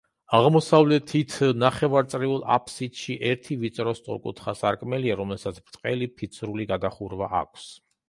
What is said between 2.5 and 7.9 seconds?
აფსიდში, ერთი ვიწრო სწორკუთხა სარკმელია, რომელსაც ბრტყელი ფიცრული გადახურვა აქვს.